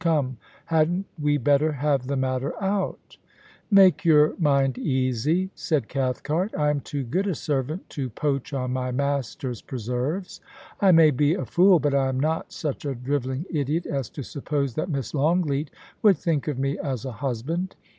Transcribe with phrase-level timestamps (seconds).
[0.09, 3.17] Come, hadn't we better have the matter out?
[3.69, 6.55] Make your mind easy,' said Cathcart.
[6.55, 10.41] * I am too good a servant to poach on my master's preserves.
[10.79, 14.23] I may be a fool, but I am not such a drivelling idiot as to
[14.23, 15.69] suppose that Miss Longleat
[16.01, 17.75] would think of me as a husband.